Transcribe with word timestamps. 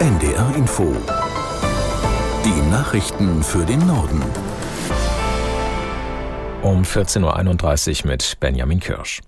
NDR 0.00 0.54
Info. 0.54 0.94
Die 2.44 2.70
Nachrichten 2.70 3.42
für 3.42 3.66
den 3.66 3.84
Norden. 3.84 4.22
Um 6.62 6.82
14.31 6.84 8.04
Uhr 8.04 8.12
mit 8.12 8.36
Benjamin 8.38 8.78
Kirsch. 8.78 9.22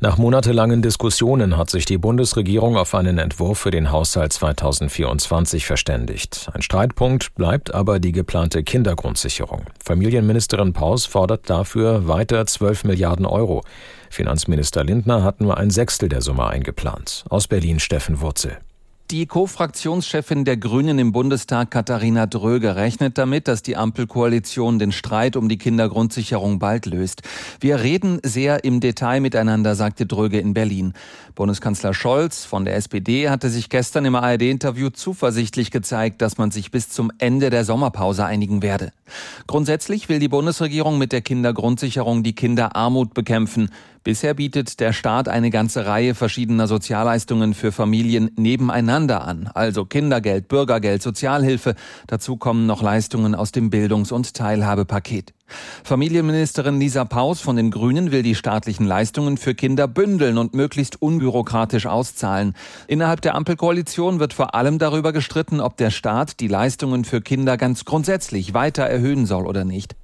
Nach 0.00 0.18
monatelangen 0.18 0.82
Diskussionen 0.82 1.56
hat 1.56 1.70
sich 1.70 1.84
die 1.84 1.98
Bundesregierung 1.98 2.76
auf 2.76 2.96
einen 2.96 3.18
Entwurf 3.18 3.60
für 3.60 3.70
den 3.70 3.92
Haushalt 3.92 4.32
2024 4.32 5.64
verständigt. 5.64 6.50
Ein 6.52 6.62
Streitpunkt 6.62 7.36
bleibt 7.36 7.72
aber 7.72 8.00
die 8.00 8.10
geplante 8.10 8.64
Kindergrundsicherung. 8.64 9.66
Familienministerin 9.84 10.72
Paus 10.72 11.06
fordert 11.06 11.48
dafür 11.48 12.08
weiter 12.08 12.44
12 12.44 12.82
Milliarden 12.82 13.24
Euro. 13.24 13.62
Finanzminister 14.10 14.82
Lindner 14.82 15.22
hat 15.22 15.40
nur 15.40 15.58
ein 15.58 15.70
Sechstel 15.70 16.08
der 16.08 16.22
Summe 16.22 16.48
eingeplant. 16.48 17.24
Aus 17.30 17.46
Berlin 17.46 17.78
Steffen 17.78 18.20
Wurzel. 18.20 18.58
Die 19.10 19.24
Co-Fraktionschefin 19.24 20.44
der 20.44 20.58
Grünen 20.58 20.98
im 20.98 21.12
Bundestag, 21.12 21.70
Katharina 21.70 22.26
Dröge, 22.26 22.76
rechnet 22.76 23.16
damit, 23.16 23.48
dass 23.48 23.62
die 23.62 23.74
Ampelkoalition 23.74 24.78
den 24.78 24.92
Streit 24.92 25.34
um 25.34 25.48
die 25.48 25.56
Kindergrundsicherung 25.56 26.58
bald 26.58 26.84
löst. 26.84 27.22
Wir 27.58 27.80
reden 27.80 28.20
sehr 28.22 28.64
im 28.64 28.80
Detail 28.80 29.20
miteinander, 29.20 29.74
sagte 29.76 30.04
Dröge 30.04 30.40
in 30.40 30.52
Berlin. 30.52 30.92
Bundeskanzler 31.34 31.94
Scholz 31.94 32.44
von 32.44 32.66
der 32.66 32.76
SPD 32.76 33.30
hatte 33.30 33.48
sich 33.48 33.70
gestern 33.70 34.04
im 34.04 34.14
ARD-Interview 34.14 34.90
zuversichtlich 34.90 35.70
gezeigt, 35.70 36.20
dass 36.20 36.36
man 36.36 36.50
sich 36.50 36.70
bis 36.70 36.90
zum 36.90 37.10
Ende 37.16 37.48
der 37.48 37.64
Sommerpause 37.64 38.26
einigen 38.26 38.60
werde. 38.60 38.92
Grundsätzlich 39.46 40.10
will 40.10 40.18
die 40.18 40.28
Bundesregierung 40.28 40.98
mit 40.98 41.12
der 41.12 41.22
Kindergrundsicherung 41.22 42.22
die 42.22 42.34
Kinderarmut 42.34 43.14
bekämpfen. 43.14 43.70
Bisher 44.04 44.34
bietet 44.34 44.80
der 44.80 44.92
Staat 44.92 45.28
eine 45.28 45.50
ganze 45.50 45.86
Reihe 45.86 46.14
verschiedener 46.14 46.66
Sozialleistungen 46.66 47.52
für 47.52 47.72
Familien 47.72 48.30
nebeneinander 48.36 48.97
an, 49.06 49.50
also 49.54 49.84
Kindergeld, 49.84 50.48
Bürgergeld, 50.48 51.02
Sozialhilfe. 51.02 51.74
Dazu 52.06 52.36
kommen 52.36 52.66
noch 52.66 52.82
Leistungen 52.82 53.34
aus 53.34 53.52
dem 53.52 53.70
Bildungs- 53.70 54.12
und 54.12 54.34
Teilhabepaket. 54.34 55.32
Familienministerin 55.84 56.78
Lisa 56.78 57.04
Paus 57.04 57.40
von 57.40 57.56
den 57.56 57.70
Grünen 57.70 58.12
will 58.12 58.22
die 58.22 58.34
staatlichen 58.34 58.86
Leistungen 58.86 59.38
für 59.38 59.54
Kinder 59.54 59.88
bündeln 59.88 60.36
und 60.36 60.54
möglichst 60.54 61.00
unbürokratisch 61.00 61.86
auszahlen. 61.86 62.54
Innerhalb 62.86 63.20
der 63.20 63.34
Ampelkoalition 63.34 64.20
wird 64.20 64.34
vor 64.34 64.54
allem 64.54 64.78
darüber 64.78 65.12
gestritten, 65.12 65.60
ob 65.60 65.76
der 65.76 65.90
Staat 65.90 66.40
die 66.40 66.48
Leistungen 66.48 67.04
für 67.04 67.20
Kinder 67.20 67.56
ganz 67.56 67.84
grundsätzlich 67.84 68.52
weiter 68.52 68.82
erhöhen 68.82 69.24
soll 69.24 69.46
oder 69.46 69.64
nicht. 69.64 69.94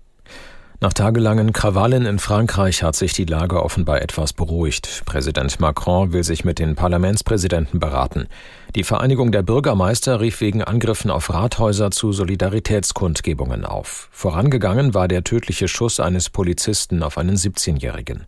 Nach 0.84 0.92
tagelangen 0.92 1.54
Krawallen 1.54 2.04
in 2.04 2.18
Frankreich 2.18 2.82
hat 2.82 2.94
sich 2.94 3.14
die 3.14 3.24
Lage 3.24 3.62
offenbar 3.62 4.02
etwas 4.02 4.34
beruhigt. 4.34 5.00
Präsident 5.06 5.58
Macron 5.58 6.12
will 6.12 6.24
sich 6.24 6.44
mit 6.44 6.58
den 6.58 6.74
Parlamentspräsidenten 6.74 7.80
beraten. 7.80 8.26
Die 8.74 8.84
Vereinigung 8.84 9.32
der 9.32 9.42
Bürgermeister 9.42 10.20
rief 10.20 10.42
wegen 10.42 10.62
Angriffen 10.62 11.10
auf 11.10 11.32
Rathäuser 11.32 11.90
zu 11.90 12.12
Solidaritätskundgebungen 12.12 13.64
auf. 13.64 14.10
Vorangegangen 14.12 14.92
war 14.92 15.08
der 15.08 15.24
tödliche 15.24 15.68
Schuss 15.68 16.00
eines 16.00 16.28
Polizisten 16.28 17.02
auf 17.02 17.16
einen 17.16 17.36
17-Jährigen. 17.36 18.26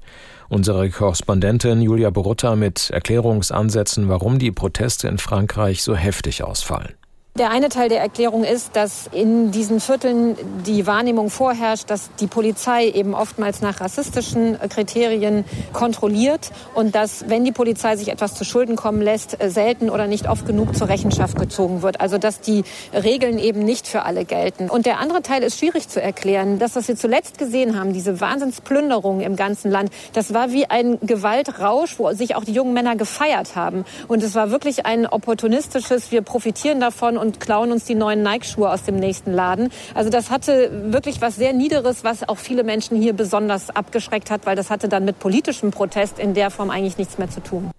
Unsere 0.49 0.89
Korrespondentin 0.89 1.83
Julia 1.83 2.09
Borutta 2.09 2.57
mit 2.57 2.89
Erklärungsansätzen, 2.89 4.09
warum 4.09 4.39
die 4.39 4.51
Proteste 4.51 5.09
in 5.09 5.19
Frankreich 5.19 5.83
so 5.83 5.95
heftig 5.95 6.43
ausfallen. 6.43 6.95
Der 7.39 7.51
eine 7.51 7.69
Teil 7.69 7.91
der 7.91 8.01
Erklärung 8.01 8.45
ist, 8.45 8.77
dass 8.77 9.11
in 9.13 9.51
diesen 9.51 9.79
Vierteln 9.79 10.37
die 10.65 10.87
Wahrnehmung 10.87 11.29
vorherrscht, 11.29 11.91
dass 11.91 12.09
die 12.19 12.29
Polizei 12.29 12.89
eben 12.89 13.15
oftmals 13.15 13.61
nach 13.61 13.79
rassistischen 13.79 14.59
Kriterien 14.71 15.45
kontrolliert 15.75 16.51
und 16.75 16.95
dass, 16.95 17.29
wenn 17.29 17.45
die 17.45 17.53
Polizei 17.53 17.97
sich 17.97 18.09
etwas 18.09 18.35
zu 18.37 18.45
Schulden 18.47 18.75
kommen 18.75 19.03
lässt, 19.03 19.37
selten 19.49 19.91
oder 19.91 20.07
nicht 20.07 20.31
oft 20.31 20.47
genug 20.47 20.75
zur 20.75 20.89
Rechenschaft 20.89 21.39
gezogen 21.39 21.83
wird. 21.83 22.01
Also 22.01 22.17
dass 22.17 22.41
die 22.41 22.65
Regeln 22.95 23.39
eben 23.39 23.61
nicht 23.67 23.87
für 23.87 24.05
alle 24.05 24.25
gelten. 24.25 24.71
Und 24.71 24.87
der 24.87 24.99
andere 24.99 25.21
Teil 25.21 25.43
ist 25.43 25.59
schwierig 25.59 25.91
zu 25.91 26.01
erklären. 26.01 26.59
Das, 26.59 26.75
was 26.75 26.89
wir 26.89 26.97
zuletzt 26.97 27.37
gesehen 27.37 27.79
haben, 27.79 27.93
diese 27.93 28.19
Wahnsinnsplünderung 28.19 29.21
im 29.21 29.37
ganzen 29.37 29.71
Land, 29.71 29.91
das 30.15 30.33
war 30.33 30.53
wie 30.53 30.71
ein 30.71 30.99
Gewaltrausch, 31.03 31.99
wo 31.99 32.11
sich 32.13 32.35
auch 32.35 32.45
die 32.45 32.53
jungen 32.53 32.73
Männer 32.73 32.97
gefeiert 32.97 33.57
haben. 33.57 33.85
Und 34.09 34.23
es 34.23 34.35
war 34.35 34.51
wirklich 34.51 34.87
ein 34.87 35.07
opportunistisches, 35.07 36.11
wir 36.11 36.23
profitieren 36.23 36.81
davon 36.81 37.26
und 37.27 37.41
klauen 37.41 37.73
uns 37.73 37.85
die 37.85 37.95
neuen 37.95 38.23
Nike-Schuhe 38.23 38.71
aus 38.71 38.85
dem 38.85 38.97
nächsten 38.97 39.33
Laden. 39.33 39.71
Also 39.95 40.11
das 40.11 40.31
hatte 40.31 40.71
wirklich 40.93 41.21
was 41.21 41.37
sehr 41.37 41.53
Niederes, 41.53 42.05
was 42.05 42.29
auch 42.29 42.39
viele 42.39 42.65
Menschen 42.65 43.01
hier 43.01 43.13
besonders 43.13 43.71
abgeschreckt 43.71 44.31
hat, 44.31 44.47
weil 44.47 44.57
das 44.57 44.71
hatte 44.71 44.89
dann 44.89 45.05
mit 45.05 45.19
politischem 45.19 45.71
Protest 45.71 46.19
in 46.19 46.35
der 46.35 46.51
Form 46.51 46.71
eigentlich 46.71 46.99
nichts 46.99 47.19
mehr 47.19 47.29
zu 47.29 47.41
tun. 47.41 47.71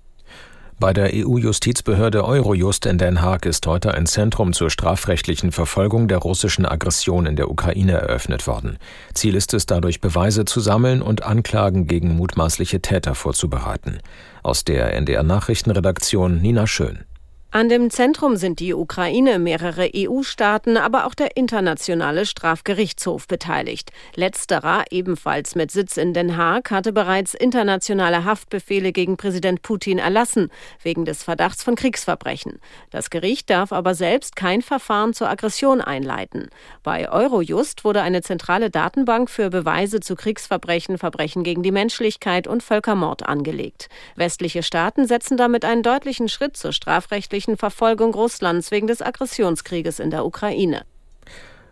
Bei 0.80 0.94
der 0.94 1.10
EU-Justizbehörde 1.12 2.24
Eurojust 2.24 2.86
in 2.86 3.00
Den 3.00 3.24
Haag 3.24 3.48
ist 3.48 3.66
heute 3.66 3.96
ein 3.96 4.06
Zentrum 4.06 4.54
zur 4.54 4.70
strafrechtlichen 4.70 5.52
Verfolgung 5.52 6.08
der 6.08 6.20
russischen 6.20 6.68
Aggression 6.68 7.26
in 7.26 7.36
der 7.36 7.50
Ukraine 7.50 7.94
eröffnet 7.94 8.46
worden. 8.46 8.78
Ziel 9.16 9.34
ist 9.34 9.56
es 9.56 9.66
dadurch, 9.66 10.02
Beweise 10.02 10.46
zu 10.46 10.60
sammeln 10.60 11.02
und 11.02 11.24
Anklagen 11.24 11.88
gegen 11.88 12.16
mutmaßliche 12.16 12.80
Täter 12.80 13.16
vorzubereiten. 13.16 13.98
Aus 14.44 14.66
der 14.66 14.94
NDR 14.94 15.24
Nachrichtenredaktion 15.24 16.42
Nina 16.44 16.68
Schön. 16.68 17.06
An 17.50 17.70
dem 17.70 17.90
Zentrum 17.90 18.36
sind 18.36 18.60
die 18.60 18.74
Ukraine, 18.74 19.40
mehrere 19.40 19.90
EU-Staaten, 19.96 20.76
aber 20.76 21.06
auch 21.06 21.14
der 21.14 21.38
Internationale 21.38 22.26
Strafgerichtshof 22.26 23.26
beteiligt. 23.26 23.92
Letzterer, 24.16 24.84
ebenfalls 24.92 25.56
mit 25.56 25.72
Sitz 25.72 25.96
in 25.96 26.14
Den 26.14 26.36
Haag, 26.36 26.72
hatte 26.72 26.92
bereits 26.92 27.34
internationale 27.34 28.26
Haftbefehle 28.26 28.92
gegen 28.92 29.16
Präsident 29.16 29.62
Putin 29.62 29.98
erlassen, 29.98 30.52
wegen 30.84 31.06
des 31.06 31.24
Verdachts 31.24 31.64
von 31.64 31.76
Kriegsverbrechen. 31.76 32.60
Das 32.90 33.10
Gericht 33.10 33.50
darf 33.50 33.72
aber 33.72 33.96
selbst 33.96 34.36
kein 34.36 34.62
Verfahren 34.62 35.14
zur 35.14 35.30
Aggression 35.30 35.80
einleiten. 35.80 36.50
Bei 36.84 37.10
Eurojust 37.10 37.86
wurde 37.86 38.02
eine 38.02 38.22
zentrale 38.22 38.70
Datenbank 38.70 39.30
für 39.30 39.50
Beweise 39.50 40.02
zu 40.02 40.16
Kriegsverbrechen, 40.18 40.98
Verbrechen 40.98 41.44
gegen 41.44 41.64
die 41.64 41.72
Menschlichkeit 41.72 42.46
und 42.46 42.62
Völkermord 42.62 43.24
angelegt. 43.26 43.88
Westliche 44.18 44.64
Staaten 44.64 45.08
setzen 45.08 45.38
damit 45.38 45.64
einen 45.64 45.82
deutlichen 45.82 46.28
Schritt 46.28 46.58
zur 46.58 46.74
strafrechtlichen 46.74 47.37
strafrechtlichen 47.38 47.58
Verfolgung 47.58 48.14
Russlands 48.14 48.72
wegen 48.72 48.88
des 48.88 49.02
Aggressionskrieges 49.02 50.00
in 50.00 50.10
der 50.10 50.26
Ukraine. 50.26 50.82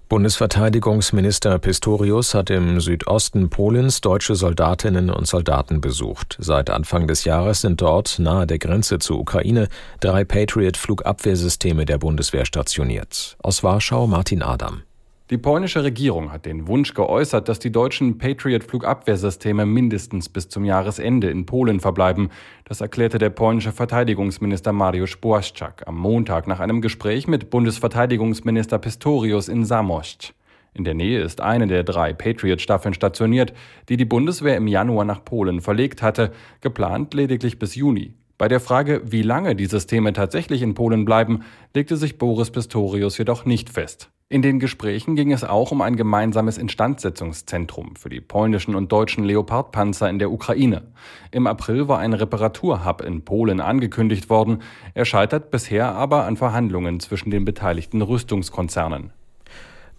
Bundesverteidigungsminister 0.07 1.57
Pistorius 1.57 2.35
hat 2.35 2.51
im 2.51 2.79
Südosten 2.79 3.49
Polens 3.49 4.01
deutsche 4.01 4.35
Soldatinnen 4.35 5.09
und 5.09 5.25
Soldaten 5.25 5.81
besucht. 5.81 6.37
Seit 6.39 6.69
Anfang 6.69 7.07
des 7.07 7.23
Jahres 7.23 7.61
sind 7.61 7.81
dort 7.81 8.19
nahe 8.19 8.45
der 8.45 8.59
Grenze 8.59 8.99
zur 8.99 9.17
Ukraine 9.17 9.67
drei 10.01 10.23
Patriot-Flugabwehrsysteme 10.23 11.85
der 11.85 11.97
Bundeswehr 11.97 12.45
stationiert. 12.45 13.35
Aus 13.41 13.63
Warschau 13.63 14.05
Martin 14.05 14.43
Adam. 14.43 14.83
Die 15.31 15.39
polnische 15.39 15.83
Regierung 15.83 16.31
hat 16.31 16.45
den 16.45 16.67
Wunsch 16.67 16.93
geäußert, 16.93 17.49
dass 17.49 17.57
die 17.57 17.71
deutschen 17.71 18.19
Patriot-Flugabwehrsysteme 18.19 19.65
mindestens 19.65 20.29
bis 20.29 20.49
zum 20.49 20.65
Jahresende 20.65 21.31
in 21.31 21.47
Polen 21.47 21.79
verbleiben. 21.79 22.29
Das 22.65 22.79
erklärte 22.79 23.17
der 23.17 23.31
polnische 23.31 23.71
Verteidigungsminister 23.71 24.71
Mariusz 24.71 25.17
Błaszczak 25.17 25.87
am 25.87 25.97
Montag 25.97 26.45
nach 26.45 26.59
einem 26.59 26.79
Gespräch 26.79 27.27
mit 27.27 27.49
Bundesverteidigungsminister 27.49 28.77
Pistorius 28.77 29.47
in 29.47 29.65
Zamość. 29.65 30.35
In 30.75 30.83
der 30.83 30.93
Nähe 30.93 31.23
ist 31.23 31.41
eine 31.41 31.65
der 31.65 31.83
drei 31.83 32.13
Patriot-Staffeln 32.13 32.93
stationiert, 32.93 33.51
die 33.89 33.97
die 33.97 34.05
Bundeswehr 34.05 34.57
im 34.57 34.67
Januar 34.67 35.05
nach 35.05 35.25
Polen 35.25 35.61
verlegt 35.61 36.03
hatte, 36.03 36.33
geplant 36.61 37.15
lediglich 37.15 37.57
bis 37.57 37.73
Juni. 37.73 38.13
Bei 38.37 38.47
der 38.47 38.59
Frage, 38.59 39.01
wie 39.05 39.23
lange 39.23 39.55
die 39.55 39.65
Systeme 39.65 40.13
tatsächlich 40.13 40.61
in 40.61 40.75
Polen 40.75 41.03
bleiben, 41.03 41.43
legte 41.73 41.97
sich 41.97 42.19
Boris 42.19 42.51
Pistorius 42.51 43.17
jedoch 43.17 43.45
nicht 43.45 43.71
fest. 43.71 44.11
In 44.27 44.41
den 44.41 44.59
Gesprächen 44.59 45.15
ging 45.15 45.31
es 45.31 45.43
auch 45.43 45.71
um 45.71 45.83
ein 45.83 45.95
gemeinsames 45.95 46.57
Instandsetzungszentrum 46.57 47.95
für 47.95 48.09
die 48.09 48.21
polnischen 48.21 48.73
und 48.73 48.91
deutschen 48.91 49.23
Leopardpanzer 49.23 50.09
in 50.09 50.17
der 50.17 50.31
Ukraine. 50.31 50.81
Im 51.29 51.45
April 51.45 51.87
war 51.87 51.99
ein 51.99 52.13
Reparaturhub 52.13 53.01
in 53.01 53.23
Polen 53.23 53.59
angekündigt 53.59 54.27
worden. 54.31 54.63
Er 54.95 55.05
scheitert 55.05 55.51
bisher 55.51 55.93
aber 55.93 56.25
an 56.25 56.37
Verhandlungen 56.37 56.99
zwischen 56.99 57.29
den 57.29 57.45
beteiligten 57.45 58.01
Rüstungskonzernen. 58.01 59.11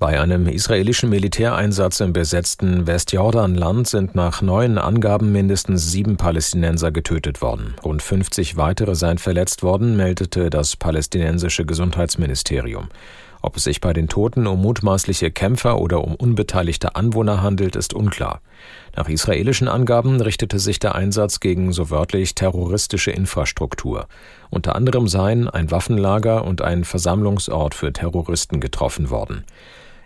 Bei 0.01 0.21
einem 0.21 0.49
israelischen 0.49 1.09
Militäreinsatz 1.09 2.01
im 2.01 2.13
besetzten 2.13 2.89
Westjordanland 2.89 3.87
sind 3.87 4.17
nach 4.17 4.43
neuen 4.43 4.77
Angaben 4.77 5.31
mindestens 5.31 5.93
sieben 5.93 6.17
Palästinenser 6.17 6.91
getötet 6.91 7.41
worden. 7.41 7.77
Rund 7.83 8.03
50 8.03 8.57
weitere 8.57 8.97
seien 8.97 9.19
verletzt 9.19 9.63
worden, 9.63 9.97
meldete 9.97 10.51
das 10.51 10.77
palästinensische 10.77 11.65
Gesundheitsministerium. 11.65 12.89
Ob 13.47 13.57
es 13.57 13.63
sich 13.63 13.81
bei 13.81 13.93
den 13.93 14.09
Toten 14.09 14.49
um 14.49 14.61
mutmaßliche 14.61 15.31
Kämpfer 15.31 15.79
oder 15.79 16.03
um 16.03 16.17
unbeteiligte 16.17 16.97
Anwohner 16.97 17.43
handelt, 17.43 17.77
ist 17.77 17.95
unklar. 17.95 18.41
Nach 18.97 19.09
israelischen 19.09 19.69
Angaben 19.69 20.21
richtete 20.21 20.59
sich 20.59 20.81
der 20.81 20.97
Einsatz 20.97 21.39
gegen 21.39 21.73
so 21.73 21.89
wörtlich 21.89 22.35
terroristische 22.35 23.13
Infrastruktur. 23.13 24.09
Unter 24.51 24.75
anderem 24.75 25.07
seien 25.07 25.49
ein 25.49 25.71
Waffenlager 25.71 26.45
und 26.45 26.61
ein 26.61 26.83
Versammlungsort 26.83 27.77
für 27.77 27.93
Terroristen 27.93 28.59
getroffen 28.59 29.11
worden. 29.11 29.45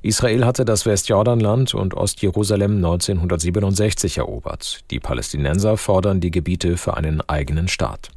Israel 0.03 0.45
hatte 0.45 0.67
das 0.67 0.85
Westjordanland 0.85 1.73
und 1.73 1.95
Ostjerusalem 1.95 2.77
1967 2.77 4.19
erobert. 4.19 4.81
Die 4.91 5.01
Palästinenser 5.01 5.79
fordern 5.79 6.21
die 6.21 6.31
Gebiete 6.31 6.77
für 6.77 6.99
einen 6.99 7.23
eigenen 7.23 7.69
Staat. 7.69 8.11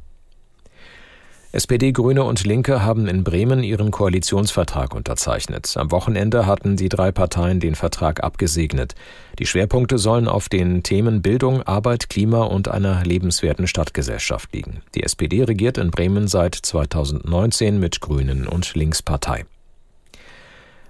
SPD, 1.54 1.92
Grüne 1.92 2.24
und 2.24 2.44
Linke 2.44 2.82
haben 2.82 3.06
in 3.06 3.22
Bremen 3.22 3.62
ihren 3.62 3.92
Koalitionsvertrag 3.92 4.92
unterzeichnet. 4.92 5.76
Am 5.76 5.92
Wochenende 5.92 6.46
hatten 6.46 6.74
die 6.74 6.88
drei 6.88 7.12
Parteien 7.12 7.60
den 7.60 7.76
Vertrag 7.76 8.24
abgesegnet. 8.24 8.96
Die 9.38 9.46
Schwerpunkte 9.46 9.98
sollen 9.98 10.26
auf 10.26 10.48
den 10.48 10.82
Themen 10.82 11.22
Bildung, 11.22 11.62
Arbeit, 11.62 12.10
Klima 12.10 12.42
und 12.42 12.66
einer 12.66 13.04
lebenswerten 13.04 13.68
Stadtgesellschaft 13.68 14.52
liegen. 14.52 14.82
Die 14.96 15.04
SPD 15.04 15.44
regiert 15.44 15.78
in 15.78 15.92
Bremen 15.92 16.26
seit 16.26 16.56
2019 16.56 17.78
mit 17.78 18.00
Grünen 18.00 18.48
und 18.48 18.74
Linkspartei. 18.74 19.44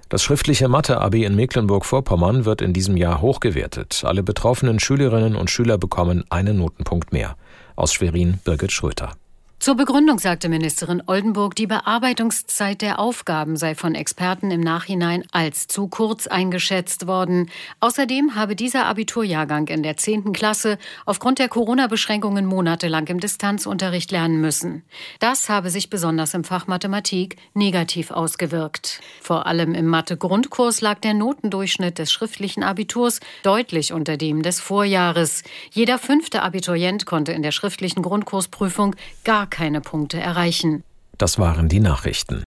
Das 0.09 0.23
schriftliche 0.23 0.69
Mathe-Abi 0.69 1.27
in 1.27 1.37
Mecklenburg-Vorpommern 1.37 2.47
wird 2.47 2.63
in 2.63 2.73
diesem 2.73 2.97
Jahr 2.97 3.21
hochgewertet. 3.21 4.03
Alle 4.07 4.23
betroffenen 4.23 4.81
Schülerinnen 4.81 5.37
und 5.37 5.51
Schüler 5.51 5.77
bekommen 5.77 6.25
einen 6.31 6.57
Notenpunkt 6.57 7.13
mehr. 7.13 7.37
Aus 7.77 7.93
Schwerin 7.93 8.39
Birgit 8.45 8.73
Schröter. 8.73 9.13
Zur 9.65 9.77
Begründung 9.77 10.19
sagte 10.19 10.51
Ministerin 10.51 11.03
Oldenburg, 11.07 11.55
die 11.55 11.67
Bearbeitungszeit 11.67 12.83
der 12.83 12.99
Aufgaben 12.99 13.57
sei 13.57 13.75
von 13.75 13.95
Experten 13.95 14.51
im 14.51 14.61
Nachhinein 14.61 15.25
als 15.33 15.69
zu 15.69 15.89
kurz 15.89 16.27
eingeschätzt 16.27 17.07
worden. 17.07 17.51
Außerdem 17.81 18.35
habe 18.35 18.57
dieser 18.57 18.85
Abiturjahrgang 18.85 19.69
in 19.69 19.83
der 19.83 19.97
10. 19.97 20.35
Klasse 20.35 20.77
aufgrund 21.07 21.39
der 21.39 21.49
Corona-Beschränkungen 21.49 22.45
monatelang 22.45 23.07
im 23.07 23.21
Distanzunterricht 23.21 24.11
lernen 24.11 24.39
müssen. 24.39 24.83
Das 25.19 25.49
habe 25.49 25.71
sich 25.71 25.89
besonders 25.89 26.35
im 26.35 26.45
Fach 26.45 26.67
Mathematik 26.67 27.39
negativ 27.55 28.11
ausgewirkt. 28.11 29.01
Vor 29.23 29.47
allem 29.47 29.75
im 29.75 29.87
Mathe-Grundkurs 29.87 30.83
lag 30.83 30.99
der 30.99 31.15
Notendurchschnitt 31.15 31.99
des 31.99 32.13
schriftlichen 32.13 32.65
Abiturs 32.65 33.21
deutlich 33.43 33.95
unter 33.95 34.19
dem 34.19 34.43
des 34.43 34.61
Vorjahres. 34.61 35.43
Jeder 35.73 35.97
fünfte 35.97 36.43
Abiturient 36.43 37.07
konnte 37.07 37.33
in 37.33 37.43
der 37.43 37.53
schriftlichen 37.53 38.03
Grundkursprüfung 38.03 38.95
gar 39.25 39.47
keine 39.55 39.81
Punkte 39.81 40.21
erreichen. 40.21 40.85
Das 41.17 41.39
waren 41.39 41.69
die 41.69 41.81
Nachrichten. 41.81 42.44